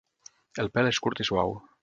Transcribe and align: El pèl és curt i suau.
El 0.63 0.71
pèl 0.77 0.89
és 0.93 1.01
curt 1.07 1.23
i 1.25 1.29
suau. 1.31 1.57